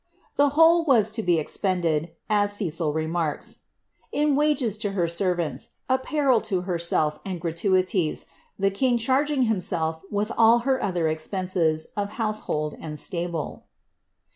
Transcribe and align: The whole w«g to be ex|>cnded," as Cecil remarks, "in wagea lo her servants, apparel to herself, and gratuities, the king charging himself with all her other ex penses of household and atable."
The 0.35 0.49
whole 0.57 0.83
w«g 0.83 1.09
to 1.11 1.21
be 1.21 1.37
ex|>cnded," 1.39 2.09
as 2.27 2.53
Cecil 2.53 2.91
remarks, 2.91 3.65
"in 4.11 4.35
wagea 4.35 4.83
lo 4.83 4.91
her 4.93 5.07
servants, 5.07 5.73
apparel 5.87 6.41
to 6.41 6.61
herself, 6.61 7.19
and 7.23 7.39
gratuities, 7.39 8.25
the 8.57 8.71
king 8.71 8.97
charging 8.97 9.43
himself 9.43 10.01
with 10.09 10.31
all 10.35 10.61
her 10.65 10.81
other 10.83 11.07
ex 11.07 11.27
penses 11.27 11.89
of 11.95 12.13
household 12.13 12.75
and 12.79 12.95
atable." 12.95 13.61